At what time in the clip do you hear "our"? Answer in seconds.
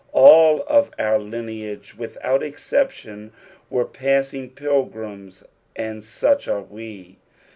0.97-1.19